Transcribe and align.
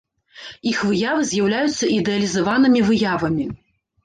Іх 0.71 0.79
выявы 0.91 1.27
з'яўляюцца 1.31 1.91
ідэалізаванымі 1.99 2.81
выявамі. 2.89 3.49